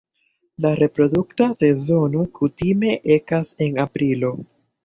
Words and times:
La 0.65 0.71
reprodukta 0.79 1.49
sezono 1.59 2.25
kutime 2.39 2.97
ekas 3.19 3.55
en 3.67 3.79
aprilo. 3.89 4.35